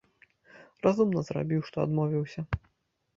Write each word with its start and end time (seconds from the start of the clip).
Разумна 0.85 1.21
зрабіў, 1.27 1.61
што 1.67 1.77
адмовіўся. 1.85 2.45